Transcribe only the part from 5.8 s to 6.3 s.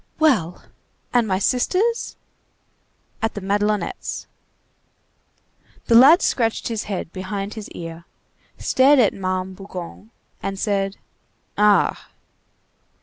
The lad